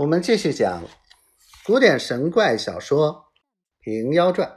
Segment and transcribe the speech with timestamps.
[0.00, 0.82] 我们继续讲
[1.66, 3.10] 古典神怪小说
[3.80, 4.48] 《平妖传》。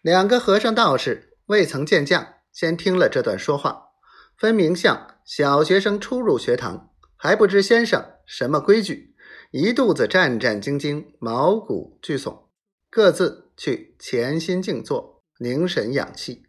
[0.00, 3.90] 两个和尚道士未曾见将，先听了这段说话，
[4.36, 9.14] 分明像小学生初入学堂，还不知先生什么规矩，
[9.52, 12.48] 一肚子战战兢兢，毛骨俱悚，
[12.90, 16.42] 各自去潜心静坐，凝神养气。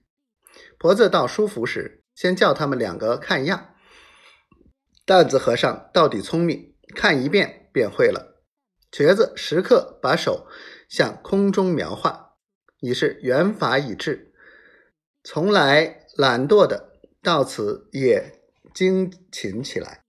[0.80, 3.75] 婆子到书府时，先叫他们两个看样。
[5.06, 8.42] 担子和尚到底聪明，看一遍便会了。
[8.92, 10.48] 瘸子时刻把手
[10.90, 12.38] 向空中描画，
[12.80, 14.34] 已是缘法已至，
[15.24, 18.42] 从来懒惰的到此也
[18.74, 20.02] 精勤起来。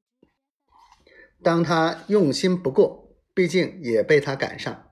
[1.43, 4.91] 当他用心不过，毕竟也被他赶上。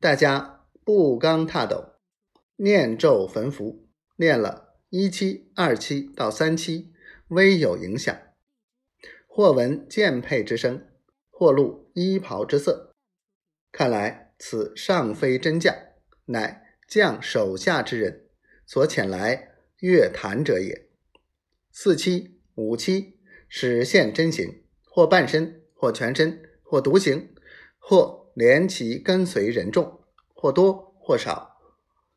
[0.00, 1.96] 大家步刚踏斗，
[2.56, 6.94] 念咒焚符，念了一期、二期到三期，
[7.28, 8.16] 微有影响。
[9.36, 10.88] 或闻剑佩之声，
[11.28, 12.94] 或露衣袍之色，
[13.70, 15.76] 看来此上非真将，
[16.24, 18.30] 乃将手下之人
[18.64, 20.88] 所遣来乐谈者也。
[21.70, 27.34] 四七五七始现真形，或半身，或全身，或独行，
[27.78, 30.00] 或连其跟随人众，
[30.32, 31.58] 或多或少，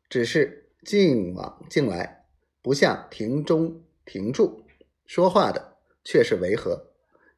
[0.08, 2.24] 只是进往进来，
[2.62, 4.64] 不像庭中停住
[5.04, 6.86] 说话的，却是为何？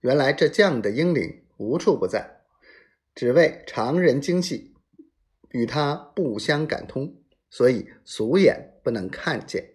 [0.02, 2.40] 原来这将的英灵无处不在，
[3.14, 4.74] 只为常人精细，
[5.50, 7.14] 与他不相感通，
[7.48, 9.74] 所以俗眼不能看见。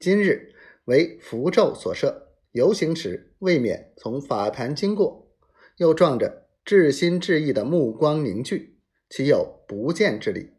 [0.00, 0.54] 今日
[0.86, 5.28] 为符咒所设，游行时未免从法坛经过，
[5.76, 8.78] 又撞着至心至意的目光凝聚，
[9.10, 10.54] 岂有不见之理？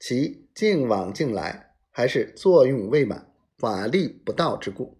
[0.00, 4.96] 其境往境来，还是作用未满，法力不到之故。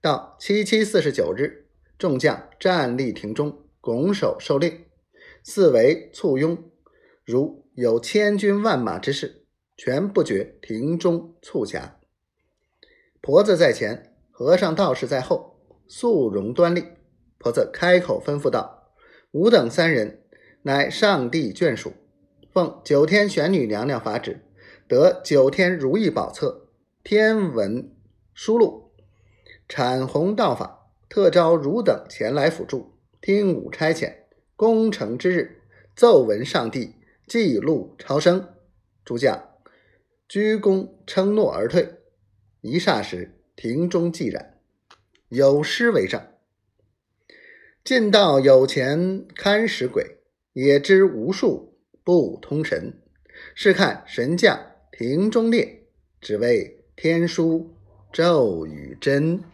[0.00, 1.61] 到七七四十九日。
[2.02, 4.86] 众将站立庭中，拱手受令，
[5.44, 6.58] 四围簇拥，
[7.24, 9.44] 如有千军万马之势，
[9.76, 12.00] 全不觉庭中簇夹。
[13.20, 16.86] 婆子在前，和尚道士在后，肃容端立。
[17.38, 18.88] 婆子开口吩咐道
[19.30, 20.24] ：“吾等三人，
[20.62, 21.92] 乃上帝眷属，
[22.52, 24.40] 奉九天玄女娘娘法旨，
[24.88, 26.66] 得九天如意宝册，
[27.04, 27.94] 天文
[28.34, 28.90] 书录，
[29.68, 30.80] 阐弘道法。”
[31.12, 34.14] 特招汝等前来辅助，听吾差遣。
[34.56, 35.58] 攻城之日，
[35.94, 36.94] 奏闻上帝，
[37.26, 38.48] 记录超生。
[39.04, 39.50] 诸将
[40.26, 41.86] 鞠躬称诺而退。
[42.62, 44.58] 一霎时，庭中寂然，
[45.28, 46.18] 有诗为证
[47.84, 50.16] ：“近道有钱堪使鬼，
[50.54, 52.94] 也知无数不通神。
[53.54, 54.58] 试看神将
[54.90, 55.84] 庭中列，
[56.22, 57.70] 只为天书
[58.10, 59.44] 咒语真。”